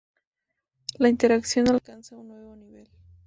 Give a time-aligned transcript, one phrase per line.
[0.97, 2.89] La interacción alcanza un nuevo nivel.